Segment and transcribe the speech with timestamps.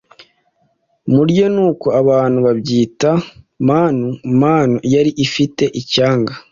[1.13, 3.09] murye nuko abantu babyita
[3.67, 4.07] manu
[4.41, 6.33] manu yari ifite icyanga